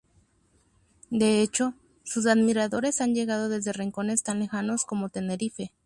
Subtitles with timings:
[1.11, 5.73] De hecho, sus admiradores han llegado desde rincones tan lejanos como Tenerife.